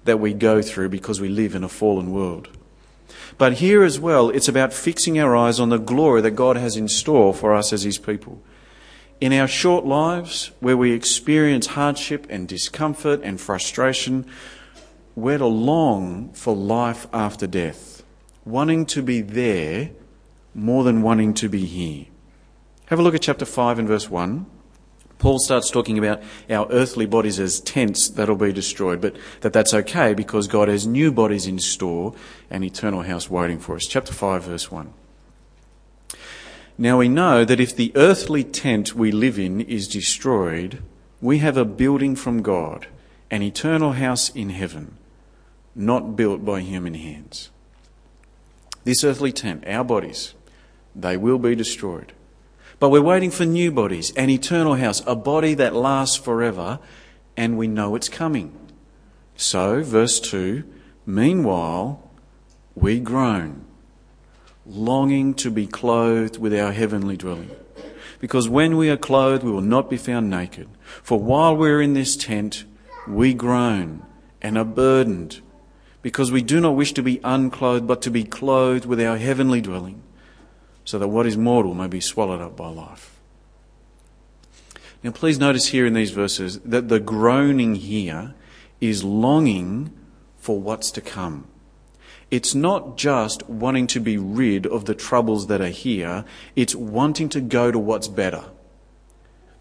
that 0.07 0.19
we 0.19 0.35
go 0.35 0.61
through 0.61 0.89
because 0.89 1.21
we 1.21 1.29
live 1.29 1.55
in 1.55 1.63
a 1.63 1.69
fallen 1.69 2.11
world. 2.11 2.49
But 3.39 3.55
here 3.55 3.85
as 3.85 4.01
well, 4.01 4.29
it's 4.29 4.49
about 4.49 4.73
fixing 4.73 5.21
our 5.21 5.37
eyes 5.37 5.61
on 5.61 5.69
the 5.69 5.79
glory 5.79 6.21
that 6.23 6.33
God 6.33 6.57
has 6.57 6.77
in 6.77 6.89
store 6.89 7.33
for 7.33 7.55
us 7.55 7.73
as 7.73 7.85
His 7.85 7.97
people. 7.97 8.43
In 9.21 9.33
our 9.33 9.47
short 9.47 9.87
lives, 9.87 10.51
where 10.59 10.77
we 10.77 10.91
experience 10.91 11.69
hardship 11.69 12.27
and 12.29 12.49
discomfort 12.49 13.21
and 13.23 13.41
frustration, 13.41 14.27
we're 15.15 15.39
to 15.39 15.47
long 15.47 16.33
for 16.33 16.57
life 16.57 17.07
after 17.13 17.47
death, 17.47 17.90
wanting 18.45 18.87
to 18.87 19.03
be 19.03 19.21
there 19.21 19.91
more 20.55 20.85
than 20.85 21.03
wanting 21.03 21.35
to 21.35 21.49
be 21.49 21.65
here. 21.65 22.07
Have 22.87 22.99
a 22.99 23.03
look 23.03 23.15
at 23.15 23.23
chapter 23.23 23.45
5 23.45 23.79
and 23.79 23.89
verse 23.89 24.11
1. 24.11 24.47
Paul 25.19 25.39
starts 25.39 25.71
talking 25.71 25.99
about 25.99 26.23
our 26.49 26.67
earthly 26.71 27.05
bodies 27.05 27.39
as 27.39 27.61
tents 27.61 28.09
that'll 28.09 28.37
be 28.37 28.53
destroyed, 28.53 29.03
but 29.03 29.15
that 29.43 29.53
that's 29.53 29.75
okay 29.75 30.15
because 30.15 30.49
God 30.49 30.69
has 30.69 30.87
new 30.87 31.13
bodies 31.13 31.47
in 31.47 31.59
store, 31.59 32.15
an 32.49 32.65
eternal 32.65 33.03
house 33.03 33.29
waiting 33.29 33.59
for 33.59 33.77
us. 33.77 33.87
Chapter 33.87 34.15
5, 34.15 34.45
verse 34.45 34.71
1. 34.71 34.93
Now 36.79 36.97
we 36.97 37.11
know 37.11 37.45
that 37.45 37.61
if 37.61 37.77
the 37.77 37.93
earthly 37.95 38.43
tent 38.43 38.95
we 38.95 39.13
live 39.13 39.39
in 39.39 39.61
is 39.61 39.87
destroyed, 39.87 40.83
we 41.21 41.39
have 41.39 41.59
a 41.59 41.67
building 41.67 42.17
from 42.17 42.41
God, 42.41 42.87
an 43.31 43.43
eternal 43.43 43.93
house 43.93 44.31
in 44.31 44.49
heaven, 44.49 44.97
not 45.75 46.17
built 46.17 46.43
by 46.43 46.61
human 46.61 46.95
hands. 46.95 47.51
This 48.91 49.05
earthly 49.05 49.31
tent, 49.31 49.63
our 49.69 49.85
bodies, 49.85 50.35
they 50.97 51.17
will 51.17 51.39
be 51.39 51.55
destroyed. 51.55 52.13
But 52.81 52.89
we're 52.89 53.01
waiting 53.01 53.31
for 53.31 53.45
new 53.45 53.71
bodies, 53.71 54.13
an 54.17 54.31
eternal 54.31 54.75
house, 54.75 55.01
a 55.07 55.15
body 55.15 55.55
that 55.55 55.77
lasts 55.77 56.17
forever, 56.17 56.81
and 57.37 57.57
we 57.57 57.69
know 57.69 57.95
it's 57.95 58.09
coming. 58.09 58.53
So, 59.37 59.85
verse 59.85 60.19
2 60.19 60.65
Meanwhile, 61.07 62.03
we 62.75 62.99
groan, 62.99 63.65
longing 64.67 65.35
to 65.35 65.53
be 65.53 65.69
clothed 65.69 66.39
with 66.39 66.53
our 66.53 66.73
heavenly 66.73 67.17
dwelling. 67.17 67.53
Because 68.19 68.49
when 68.49 68.77
we 68.77 68.91
are 68.91 68.97
clothed, 68.97 69.45
we 69.45 69.53
will 69.53 69.61
not 69.61 69.89
be 69.89 69.99
found 69.99 70.29
naked. 70.29 70.69
For 71.05 71.21
while 71.21 71.57
we're 71.57 71.81
in 71.81 71.95
this 71.95 72.17
tent, 72.17 72.65
we 73.07 73.35
groan 73.35 74.05
and 74.43 74.59
are 74.59 74.65
burdened, 74.65 75.43
because 76.03 76.33
we 76.33 76.43
do 76.43 76.61
not 76.61 76.77
wish 76.77 76.93
to 76.95 77.03
be 77.03 77.21
unclothed, 77.23 77.87
but 77.87 78.03
to 78.03 78.11
be 78.11 78.25
clothed 78.25 78.87
with 78.87 79.01
our 79.01 79.17
heavenly 79.17 79.61
dwelling 79.61 80.03
so 80.85 80.99
that 80.99 81.09
what 81.09 81.27
is 81.27 81.37
mortal 81.37 81.75
may 81.75 81.87
be 81.87 82.01
swallowed 82.01 82.41
up 82.41 82.57
by 82.57 82.69
life. 82.69 83.19
Now, 85.03 85.11
please 85.11 85.39
notice 85.39 85.69
here 85.69 85.87
in 85.87 85.95
these 85.95 86.11
verses 86.11 86.61
that 86.61 86.89
the 86.89 87.01
groaning 87.01 87.75
here 87.75 88.35
is 88.81 89.05
longing 89.05 89.93
for 90.39 90.59
what's 90.61 90.91
to 90.93 91.01
come. 91.01 91.47
It's 92.31 92.55
not 92.55 92.97
just 92.97 93.49
wanting 93.49 93.87
to 93.89 94.01
be 94.01 94.17
rid 94.17 94.67
of 94.67 94.85
the 94.85 94.95
troubles 94.95 95.49
that 95.49 95.61
are 95.61 95.69
here, 95.69 96.25
it's 96.55 96.75
wanting 96.75 97.29
to 97.31 97.41
go 97.41 97.71
to 97.71 97.79
what's 97.79 98.09
better. 98.09 98.45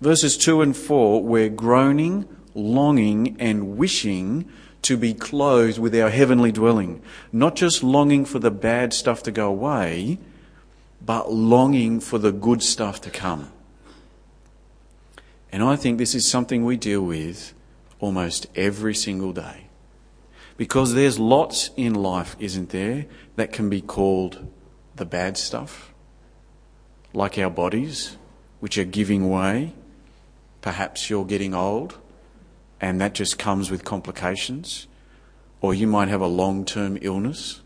Verses 0.02 0.38
2 0.38 0.62
and 0.62 0.76
4, 0.76 1.24
we're 1.24 1.50
groaning, 1.50 2.28
longing, 2.54 3.36
and 3.40 3.78
wishing 3.78 4.50
to 4.90 4.98
be 4.98 5.14
clothed 5.14 5.78
with 5.78 5.94
our 5.94 6.10
heavenly 6.10 6.52
dwelling. 6.52 7.00
Not 7.32 7.56
just 7.56 7.84
longing 7.84 8.26
for 8.26 8.40
the 8.40 8.50
bad 8.50 8.92
stuff 8.92 9.22
to 9.22 9.32
go 9.32 9.48
away, 9.48 10.18
but 11.00 11.32
longing 11.32 12.00
for 12.00 12.18
the 12.18 12.32
good 12.32 12.64
stuff 12.64 13.00
to 13.02 13.12
come. 13.12 13.52
And 15.52 15.62
I 15.62 15.76
think 15.76 16.00
this 16.00 16.16
is 16.16 16.28
something 16.28 16.66
we 16.66 16.76
deal 16.76 17.04
with 17.04 17.54
almost 18.00 18.48
every 18.56 18.96
single 18.96 19.32
day. 19.32 19.68
Because 20.58 20.96
there's 20.96 21.20
lots 21.20 21.70
in 21.78 21.94
life, 21.94 22.36
isn't 22.40 22.72
there, 22.72 23.06
that 23.36 23.54
can 23.54 23.70
be 23.70 23.82
called 23.82 24.52
the 24.96 25.06
bad 25.06 25.38
stuff, 25.38 25.94
like 27.14 27.38
our 27.38 27.52
bodies, 27.52 28.18
which 28.60 28.80
are 28.80 28.86
giving 28.86 29.30
way. 29.30 29.76
Perhaps 30.62 31.12
you're 31.12 31.26
getting 31.26 31.54
old, 31.54 31.96
and 32.82 33.00
that 33.02 33.14
just 33.14 33.38
comes 33.38 33.70
with 33.70 33.84
complications. 33.84 34.88
Or 35.62 35.74
you 35.74 35.88
might 35.88 36.08
have 36.08 36.22
a 36.22 36.28
long 36.28 36.64
term 36.66 36.98
illness, 37.02 37.62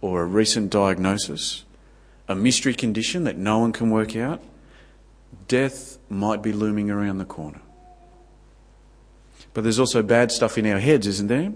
or 0.00 0.22
a 0.22 0.26
recent 0.26 0.70
diagnosis, 0.70 1.64
a 2.28 2.34
mystery 2.34 2.74
condition 2.74 3.24
that 3.24 3.36
no 3.36 3.58
one 3.58 3.72
can 3.72 3.90
work 3.90 4.16
out. 4.16 4.42
Death 5.48 5.98
might 6.08 6.42
be 6.42 6.52
looming 6.52 6.90
around 6.90 7.18
the 7.18 7.24
corner. 7.24 7.60
But 9.54 9.62
there's 9.62 9.78
also 9.78 10.02
bad 10.02 10.32
stuff 10.32 10.56
in 10.56 10.66
our 10.66 10.78
heads, 10.78 11.06
isn't 11.06 11.28
there? 11.28 11.52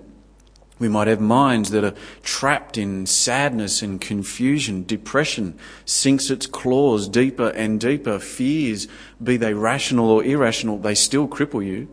We 0.78 0.88
might 0.88 1.08
have 1.08 1.20
minds 1.20 1.70
that 1.70 1.84
are 1.84 1.94
trapped 2.22 2.76
in 2.76 3.06
sadness 3.06 3.80
and 3.80 3.98
confusion. 3.98 4.84
Depression 4.84 5.58
sinks 5.86 6.28
its 6.28 6.46
claws 6.46 7.08
deeper 7.08 7.48
and 7.48 7.80
deeper. 7.80 8.18
Fears, 8.18 8.86
be 9.22 9.38
they 9.38 9.54
rational 9.54 10.10
or 10.10 10.22
irrational, 10.22 10.78
they 10.78 10.94
still 10.94 11.26
cripple 11.26 11.64
you. 11.64 11.88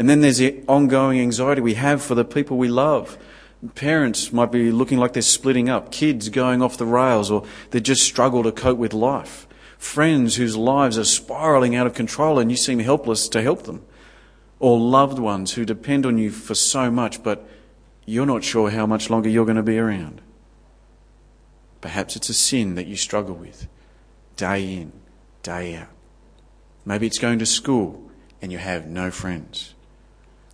And 0.00 0.08
then 0.08 0.22
there's 0.22 0.38
the 0.38 0.62
ongoing 0.66 1.20
anxiety 1.20 1.60
we 1.60 1.74
have 1.74 2.02
for 2.02 2.14
the 2.14 2.24
people 2.24 2.56
we 2.56 2.68
love. 2.68 3.18
Parents 3.74 4.32
might 4.32 4.50
be 4.50 4.72
looking 4.72 4.96
like 4.96 5.12
they're 5.12 5.20
splitting 5.20 5.68
up, 5.68 5.92
kids 5.92 6.30
going 6.30 6.62
off 6.62 6.78
the 6.78 6.86
rails, 6.86 7.30
or 7.30 7.44
they 7.68 7.80
just 7.80 8.00
struggle 8.00 8.42
to 8.44 8.50
cope 8.50 8.78
with 8.78 8.94
life. 8.94 9.46
Friends 9.76 10.36
whose 10.36 10.56
lives 10.56 10.96
are 10.96 11.04
spiraling 11.04 11.76
out 11.76 11.86
of 11.86 11.92
control 11.92 12.38
and 12.38 12.50
you 12.50 12.56
seem 12.56 12.78
helpless 12.78 13.28
to 13.28 13.42
help 13.42 13.64
them 13.64 13.84
or 14.58 14.80
loved 14.80 15.18
ones 15.18 15.52
who 15.52 15.66
depend 15.66 16.06
on 16.06 16.16
you 16.16 16.30
for 16.30 16.54
so 16.54 16.90
much, 16.90 17.22
but 17.22 17.46
you're 18.06 18.24
not 18.24 18.42
sure 18.42 18.70
how 18.70 18.86
much 18.86 19.10
longer 19.10 19.28
you're 19.28 19.44
going 19.44 19.58
to 19.58 19.62
be 19.62 19.78
around. 19.78 20.22
Perhaps 21.82 22.16
it's 22.16 22.30
a 22.30 22.34
sin 22.34 22.74
that 22.74 22.86
you 22.86 22.96
struggle 22.96 23.34
with 23.34 23.68
day 24.36 24.76
in, 24.76 24.92
day 25.42 25.74
out. 25.74 25.92
Maybe 26.86 27.06
it's 27.06 27.18
going 27.18 27.38
to 27.40 27.44
school 27.44 28.10
and 28.40 28.50
you 28.50 28.56
have 28.56 28.86
no 28.86 29.10
friends. 29.10 29.74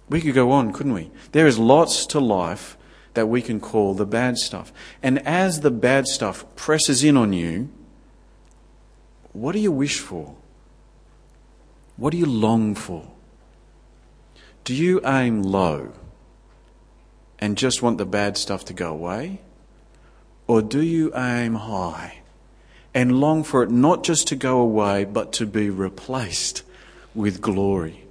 We 0.09 0.21
could 0.21 0.35
go 0.35 0.53
on, 0.53 0.73
couldn't 0.73 0.95
we? 0.95 1.11
There 1.33 1.47
is 1.47 1.59
lots 1.59 2.07
to 2.07 2.21
life 2.21 2.77
that 3.15 3.27
we 3.27 3.43
can 3.43 3.61
call 3.61 3.95
the 3.95 4.07
bad 4.07 4.39
stuff. 4.39 4.73
And 5.03 5.27
as 5.27 5.61
the 5.61 5.71
bad 5.71 6.07
stuff 6.07 6.45
presses 6.55 7.03
in 7.03 7.17
on 7.17 7.33
you, 7.33 7.71
what 9.33 9.53
do 9.53 9.59
you 9.59 9.73
wish 9.73 9.99
for? 9.99 10.37
What 11.97 12.11
do 12.11 12.19
you 12.19 12.27
long 12.27 12.75
for? 12.75 13.11
Do 14.65 14.75
you 14.75 15.01
aim 15.05 15.43
low 15.43 15.93
and 17.39 17.57
just 17.57 17.83
want 17.83 17.99
the 17.99 18.07
bad 18.07 18.37
stuff 18.37 18.65
to 18.67 18.73
go 18.73 18.91
away? 18.91 19.41
Or 20.47 20.63
do 20.63 20.81
you 20.81 21.13
aim 21.17 21.55
high 21.55 22.19
and 22.95 23.21
long 23.21 23.45
for 23.45 23.63
it 23.63 23.71
not 23.71 24.05
just 24.05 24.29
to 24.29 24.37
go 24.37 24.61
away, 24.61 25.05
but 25.05 25.33
to 25.35 25.47
be 25.47 25.71
replaced 25.71 26.63
with 27.15 27.41
glory? 27.41 28.06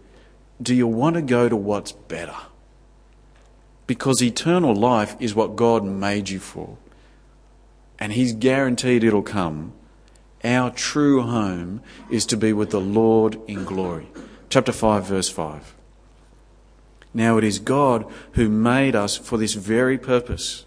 Do 0.62 0.74
you 0.74 0.88
want 0.88 1.16
to 1.16 1.22
go 1.22 1.50
to 1.50 1.56
what's 1.56 1.92
better? 1.92 2.36
Because 3.88 4.22
eternal 4.22 4.74
life 4.74 5.16
is 5.20 5.36
what 5.36 5.56
God 5.56 5.84
made 5.84 6.30
you 6.30 6.40
for. 6.40 6.78
And 8.00 8.14
He's 8.14 8.34
guaranteed 8.34 9.04
it'll 9.04 9.22
come. 9.22 9.74
Our 10.44 10.70
true 10.70 11.22
home 11.22 11.82
is 12.10 12.26
to 12.28 12.38
be 12.38 12.54
with 12.54 12.72
the 12.72 12.82
Lord 12.82 13.40
in 13.48 13.66
glory. 13.66 14.08
Chapter 14.50 14.72
5, 14.72 15.06
verse 15.06 15.30
5. 15.30 15.76
Now 17.14 17.38
it 17.38 17.44
is 17.44 17.60
God 17.60 18.06
who 18.34 18.50
made 18.50 18.96
us 18.96 19.18
for 19.18 19.38
this 19.38 19.54
very 19.54 19.98
purpose 19.98 20.66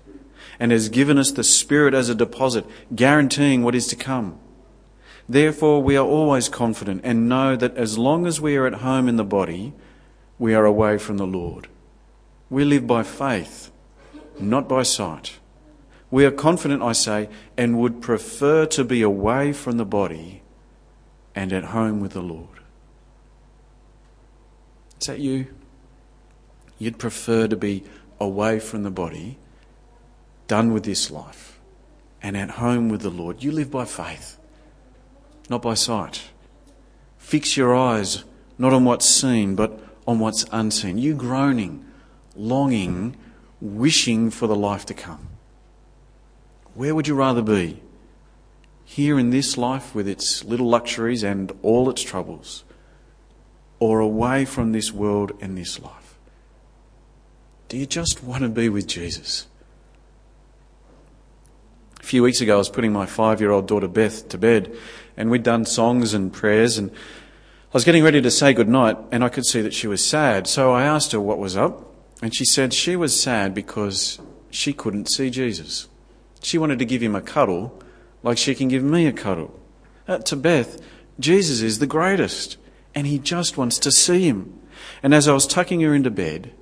and 0.59 0.73
has 0.73 0.89
given 0.89 1.19
us 1.19 1.31
the 1.31 1.45
Spirit 1.45 1.95
as 1.95 2.09
a 2.09 2.15
deposit, 2.15 2.67
guaranteeing 2.95 3.63
what 3.63 3.75
is 3.75 3.87
to 3.89 3.97
come. 3.97 4.39
Therefore, 5.29 5.83
we 5.83 5.97
are 5.97 6.07
always 6.07 6.49
confident 6.49 7.03
and 7.05 7.29
know 7.29 7.55
that 7.55 7.77
as 7.77 7.99
long 7.99 8.27
as 8.27 8.41
we 8.41 8.57
are 8.57 8.67
at 8.67 8.75
home 8.75 9.09
in 9.09 9.17
the 9.17 9.25
body, 9.25 9.75
we 10.39 10.55
are 10.55 10.65
away 10.65 10.97
from 10.97 11.19
the 11.19 11.27
Lord. 11.27 11.69
We 12.49 12.65
live 12.65 12.87
by 12.87 13.03
faith, 13.03 13.71
not 14.41 14.69
by 14.69 14.85
sight. 14.85 15.39
We 16.11 16.25
are 16.25 16.31
confident, 16.31 16.83
I 16.83 16.93
say, 16.93 17.29
and 17.59 17.79
would 17.79 18.01
prefer 18.01 18.65
to 18.67 18.85
be 18.85 19.03
away 19.03 19.53
from 19.53 19.77
the 19.77 19.85
body 19.85 20.43
and 21.35 21.53
at 21.53 21.65
home 21.65 22.01
with 22.01 22.13
the 22.13 22.23
Lord. 22.23 22.61
Is 25.01 25.07
that 25.09 25.19
you? 25.19 25.49
You'd 26.79 26.99
prefer 26.99 27.47
to 27.47 27.57
be 27.57 27.85
away 28.19 28.59
from 28.61 28.83
the 28.83 28.91
body, 28.91 29.39
done 30.47 30.73
with 30.73 30.85
this 30.85 31.11
life, 31.11 31.61
and 32.23 32.37
at 32.37 32.51
home 32.51 32.89
with 32.89 33.03
the 33.03 33.11
Lord. 33.11 33.43
You 33.45 33.53
live 33.53 33.71
by 33.71 33.85
faith, 33.85 34.39
not 35.49 35.63
by 35.63 35.75
sight. 35.75 36.31
Fix 37.17 37.57
your 37.57 37.75
eyes 37.75 38.25
not 38.59 38.73
on 38.73 38.85
what's 38.85 39.07
seen, 39.07 39.55
but 39.55 39.81
on 40.07 40.19
what's 40.19 40.45
unseen. 40.51 40.99
You 40.99 41.15
groaning, 41.15 41.85
longing, 42.35 43.17
wishing 43.61 44.31
for 44.31 44.47
the 44.47 44.57
life 44.57 44.85
to 44.87 44.95
come. 44.95 45.29
Where 46.75 46.95
would 46.95 47.09
you 47.09 47.15
rather 47.15 47.43
be? 47.43 47.83
Here 48.85 49.19
in 49.19 49.31
this 49.31 49.57
life 49.57 49.95
with 49.95 50.09
its 50.09 50.45
little 50.45 50.69
luxuries 50.69 51.23
and 51.23 51.53
all 51.63 51.91
its 51.91 52.03
troubles, 52.03 52.65
or 53.79 54.01
away 54.01 54.45
from 54.45 54.73
this 54.73 54.93
world 54.93 55.33
and 55.41 55.57
this 55.57 55.79
life? 55.81 56.19
Do 57.69 57.77
you 57.77 57.87
just 57.87 58.25
want 58.25 58.43
to 58.43 58.49
be 58.49 58.69
with 58.69 58.87
Jesus? 58.87 59.47
A 62.01 62.03
few 62.03 62.23
weeks 62.23 62.41
ago, 62.41 62.55
I 62.55 62.59
was 62.59 62.71
putting 62.71 62.93
my 62.93 63.05
five 63.07 63.41
year 63.41 63.51
old 63.51 63.69
daughter 63.69 63.89
Beth 63.89 64.29
to 64.31 64.39
bed, 64.39 64.75
and 65.19 65.31
we'd 65.31 65.43
done 65.43 65.67
songs 65.67 66.15
and 66.15 66.33
prayers, 66.33 66.79
and 66.79 66.91
I 66.93 67.75
was 67.75 67.85
getting 67.85 68.05
ready 68.05 68.23
to 68.23 68.31
say 68.31 68.55
goodnight, 68.55 68.97
and 69.11 69.25
I 69.25 69.29
could 69.29 69.45
see 69.45 69.61
that 69.61 69.75
she 69.75 69.89
was 69.89 70.03
sad. 70.03 70.47
So 70.47 70.73
I 70.73 70.85
asked 70.85 71.11
her 71.11 71.21
what 71.21 71.41
was 71.41 71.57
up, 71.57 71.93
and 72.23 72.35
she 72.35 72.45
said 72.45 72.73
she 72.73 72.95
was 72.95 73.21
sad 73.21 73.53
because 73.53 74.21
she 74.49 74.73
couldn't 74.73 75.11
see 75.11 75.29
Jesus. 75.29 75.89
She 76.41 76.57
wanted 76.57 76.79
to 76.79 76.85
give 76.85 77.03
him 77.03 77.17
a 77.17 77.21
cuddle 77.21 77.83
like 78.23 78.39
she 78.39 78.55
can 78.55 78.69
give 78.69 78.85
me 78.85 79.07
a 79.07 79.13
cuddle. 79.13 79.59
Uh, 80.07 80.19
to 80.19 80.37
Beth, 80.37 80.81
Jesus 81.19 81.63
is 81.63 81.81
the 81.81 81.87
greatest, 81.87 82.57
and 82.95 83.07
he 83.07 83.19
just 83.19 83.59
wants 83.59 83.79
to 83.81 83.91
see 83.91 84.29
him. 84.29 84.61
And 85.03 85.13
as 85.13 85.27
I 85.27 85.35
was 85.35 85.49
tucking 85.49 85.81
her 85.81 85.95
into 85.95 86.11
bed, 86.11 86.53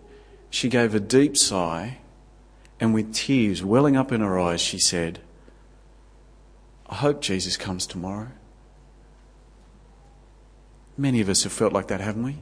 she 0.48 0.70
gave 0.70 0.94
a 0.94 1.00
deep 1.00 1.36
sigh, 1.36 1.98
and 2.80 2.94
with 2.94 3.12
tears 3.12 3.62
welling 3.62 3.98
up 3.98 4.12
in 4.12 4.22
her 4.22 4.38
eyes, 4.40 4.62
she 4.62 4.78
said, 4.78 5.20
I 6.88 6.94
hope 6.94 7.20
Jesus 7.20 7.58
comes 7.58 7.86
tomorrow. 7.86 8.28
Many 10.96 11.20
of 11.20 11.28
us 11.28 11.42
have 11.44 11.52
felt 11.52 11.72
like 11.72 11.88
that, 11.88 12.00
haven't 12.00 12.22
we? 12.22 12.37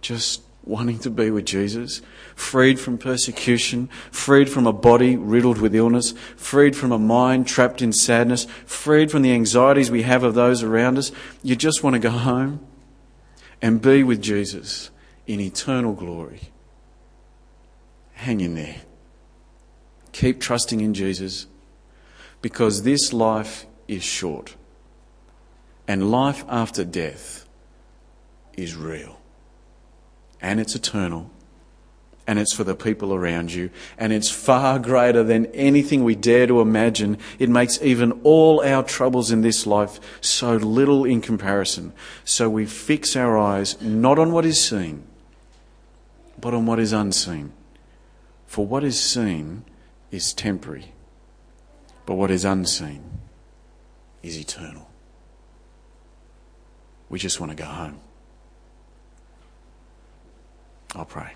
Just 0.00 0.42
wanting 0.62 0.98
to 1.00 1.10
be 1.10 1.30
with 1.30 1.46
Jesus, 1.46 2.02
freed 2.34 2.78
from 2.78 2.98
persecution, 2.98 3.88
freed 4.10 4.48
from 4.48 4.66
a 4.66 4.72
body 4.72 5.16
riddled 5.16 5.58
with 5.58 5.74
illness, 5.74 6.12
freed 6.36 6.76
from 6.76 6.92
a 6.92 6.98
mind 6.98 7.46
trapped 7.46 7.82
in 7.82 7.92
sadness, 7.92 8.44
freed 8.66 9.10
from 9.10 9.22
the 9.22 9.32
anxieties 9.32 9.90
we 9.90 10.02
have 10.02 10.22
of 10.22 10.34
those 10.34 10.62
around 10.62 10.98
us. 10.98 11.10
You 11.42 11.56
just 11.56 11.82
want 11.82 11.94
to 11.94 12.00
go 12.00 12.10
home 12.10 12.64
and 13.60 13.80
be 13.80 14.02
with 14.02 14.22
Jesus 14.22 14.90
in 15.26 15.40
eternal 15.40 15.92
glory 15.94 16.50
hang 18.20 18.42
in 18.42 18.54
there. 18.54 18.76
Keep 20.12 20.40
trusting 20.40 20.80
in 20.80 20.92
Jesus 20.92 21.46
because 22.42 22.82
this 22.82 23.12
life 23.12 23.66
is 23.88 24.02
short 24.02 24.56
and 25.90 26.08
life 26.08 26.44
after 26.48 26.84
death 26.84 27.48
is 28.56 28.76
real 28.76 29.18
and 30.40 30.60
it's 30.60 30.76
eternal 30.76 31.28
and 32.28 32.38
it's 32.38 32.52
for 32.54 32.62
the 32.62 32.76
people 32.76 33.12
around 33.12 33.50
you 33.52 33.68
and 33.98 34.12
it's 34.12 34.30
far 34.30 34.78
greater 34.78 35.24
than 35.24 35.46
anything 35.46 36.04
we 36.04 36.14
dare 36.14 36.46
to 36.46 36.60
imagine. 36.60 37.18
It 37.40 37.48
makes 37.48 37.82
even 37.82 38.12
all 38.22 38.62
our 38.64 38.84
troubles 38.84 39.32
in 39.32 39.40
this 39.40 39.66
life 39.66 39.98
so 40.20 40.54
little 40.54 41.04
in 41.04 41.20
comparison. 41.20 41.92
So 42.24 42.48
we 42.48 42.66
fix 42.66 43.16
our 43.16 43.36
eyes 43.36 43.76
not 43.82 44.16
on 44.16 44.30
what 44.30 44.46
is 44.46 44.64
seen, 44.64 45.02
but 46.40 46.54
on 46.54 46.66
what 46.66 46.78
is 46.78 46.92
unseen 46.92 47.52
For 48.46 48.64
what 48.64 48.84
is 48.84 49.00
seen 49.00 49.64
is 50.12 50.32
temporary, 50.32 50.92
but 52.06 52.14
what 52.14 52.30
is 52.30 52.44
unseen 52.44 53.02
is 54.22 54.38
eternal. 54.38 54.86
We 57.10 57.18
just 57.18 57.40
want 57.40 57.50
to 57.50 57.56
go 57.56 57.64
home. 57.64 58.00
I'll 60.94 61.04
pray. 61.04 61.34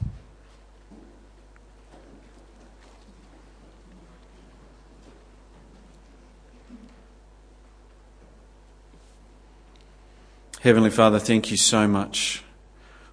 Heavenly 10.60 10.88
Father, 10.90 11.18
thank 11.18 11.50
you 11.50 11.58
so 11.58 11.87
much 11.87 12.42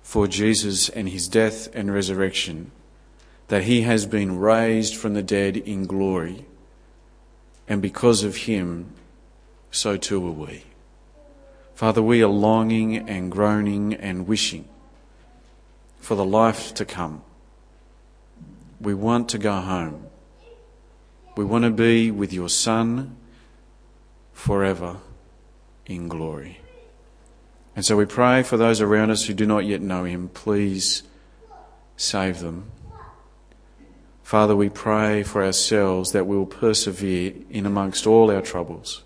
for 0.02 0.26
Jesus 0.26 0.88
and 0.88 1.10
his 1.10 1.28
death 1.28 1.68
and 1.74 1.94
resurrection, 1.94 2.72
that 3.50 3.64
he 3.64 3.82
has 3.82 4.06
been 4.06 4.40
raised 4.40 4.96
from 4.96 5.16
the 5.16 5.24
dead 5.24 5.58
in 5.58 5.86
glory, 5.86 6.46
and 7.68 7.82
because 7.82 8.24
of 8.24 8.36
him, 8.38 8.94
so 9.70 9.98
too 9.98 10.26
are 10.26 10.32
we. 10.32 10.64
Father, 11.82 12.04
we 12.04 12.22
are 12.22 12.28
longing 12.28 13.10
and 13.10 13.32
groaning 13.32 13.96
and 13.96 14.28
wishing 14.28 14.70
for 15.98 16.14
the 16.14 16.24
life 16.24 16.76
to 16.76 16.86
come. 16.86 17.24
We 18.80 18.94
want 18.94 19.30
to 19.30 19.40
go 19.40 19.54
home. 19.54 20.06
We 21.36 21.44
want 21.44 21.64
to 21.64 21.72
be 21.72 22.12
with 22.12 22.34
your 22.34 22.50
Son 22.50 23.18
forever 24.32 24.98
in 25.88 26.08
glory. 26.08 26.60
And 27.76 27.84
so 27.84 27.98
we 27.98 28.06
pray 28.06 28.44
for 28.44 28.58
those 28.58 28.80
around 28.80 29.10
us 29.10 29.26
who 29.26 29.34
do 29.34 29.48
not 29.48 29.66
yet 29.66 29.82
know 29.82 30.04
him. 30.04 30.30
Please 30.30 31.02
save 31.98 32.42
them. 32.42 32.70
Father, 34.22 34.56
we 34.56 34.70
pray 34.70 35.24
for 35.24 35.44
ourselves 35.44 36.12
that 36.12 36.28
we 36.28 36.38
will 36.38 36.46
persevere 36.46 37.34
in 37.50 37.66
amongst 37.66 38.06
all 38.06 38.30
our 38.30 38.44
troubles. 38.44 39.02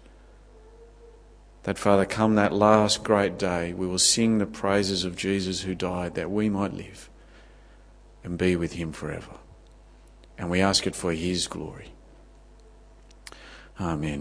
That, 1.65 1.79
Father, 1.79 2.05
come 2.05 2.35
that 2.35 2.53
last 2.53 3.03
great 3.03 3.39
day, 3.39 3.73
we 3.73 3.87
will 3.87 3.97
sing 3.97 4.37
the 4.37 4.45
praises 4.45 5.03
of 5.03 5.15
Jesus 5.15 5.61
who 5.61 5.73
died 5.73 6.13
that 6.13 6.29
we 6.29 6.47
might 6.47 6.75
live 6.75 7.09
and 8.23 8.37
be 8.37 8.55
with 8.55 8.73
him 8.73 8.91
forever. 8.91 9.31
And 10.37 10.51
we 10.51 10.61
ask 10.61 10.85
it 10.85 10.95
for 10.95 11.11
his 11.11 11.47
glory. 11.47 11.87
Amen. 13.81 14.13